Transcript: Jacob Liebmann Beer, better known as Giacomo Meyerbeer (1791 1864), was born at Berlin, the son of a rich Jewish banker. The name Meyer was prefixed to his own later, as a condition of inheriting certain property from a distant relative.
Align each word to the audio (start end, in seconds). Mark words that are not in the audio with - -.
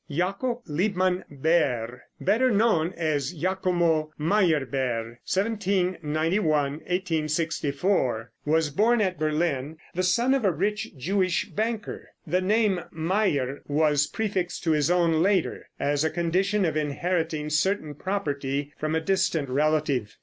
Jacob 0.09 0.63
Liebmann 0.67 1.23
Beer, 1.43 2.01
better 2.19 2.49
known 2.49 2.91
as 2.97 3.33
Giacomo 3.33 4.11
Meyerbeer 4.19 5.17
(1791 5.27 6.53
1864), 6.71 8.31
was 8.43 8.71
born 8.71 8.99
at 8.99 9.19
Berlin, 9.19 9.77
the 9.93 10.01
son 10.01 10.33
of 10.33 10.43
a 10.43 10.51
rich 10.51 10.89
Jewish 10.97 11.49
banker. 11.49 12.09
The 12.25 12.41
name 12.41 12.81
Meyer 12.89 13.61
was 13.67 14.07
prefixed 14.07 14.63
to 14.63 14.71
his 14.71 14.89
own 14.89 15.21
later, 15.21 15.69
as 15.79 16.03
a 16.03 16.09
condition 16.09 16.65
of 16.65 16.75
inheriting 16.75 17.51
certain 17.51 17.93
property 17.93 18.73
from 18.79 18.95
a 18.95 18.99
distant 19.01 19.49
relative. 19.49 20.17